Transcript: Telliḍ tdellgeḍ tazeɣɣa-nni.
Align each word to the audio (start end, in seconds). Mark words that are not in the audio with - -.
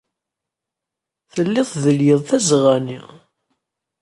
Telliḍ 1.33 1.67
tdellgeḍ 1.73 2.21
tazeɣɣa-nni. 2.29 2.99